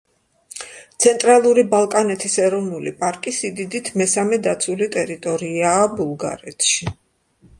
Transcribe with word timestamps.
ცენტრალური 1.03 1.63
ბალკანეთის 1.73 2.37
ეროვნული 2.45 2.93
პარკი 3.03 3.33
სიდიდით 3.39 3.91
მესამე 4.03 4.41
დაცული 4.49 4.89
ტერიტორიაა 4.97 5.85
ბულგარეთში. 6.01 6.91